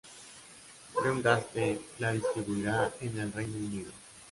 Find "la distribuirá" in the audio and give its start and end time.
1.99-2.91